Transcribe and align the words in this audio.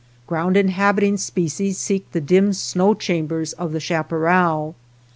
Ground 0.25 0.57
inhabiting 0.57 1.15
spe 1.17 1.45
cies 1.47 1.75
seek 1.75 2.11
the 2.11 2.19
dim 2.19 2.53
snow 2.53 2.95
chambers 2.95 3.53
of 3.53 3.71
the 3.71 3.79
chaparral. 3.79 4.73